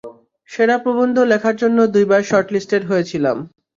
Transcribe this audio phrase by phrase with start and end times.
[0.49, 3.37] সেরা প্রবন্ধ লেখার জন্য দুইবার শর্টলিস্টেড হয়েছিলাম।